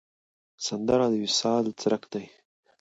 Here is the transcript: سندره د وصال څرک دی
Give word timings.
سندره 0.65 1.05
د 1.11 1.13
وصال 1.25 1.65
څرک 1.79 2.03
دی 2.13 2.25